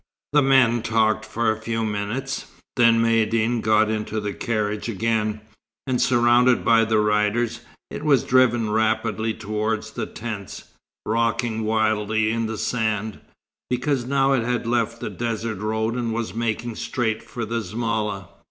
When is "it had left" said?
14.33-15.01